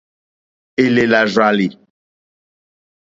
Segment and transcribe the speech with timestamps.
[0.83, 1.67] Èlèlà rzàlì.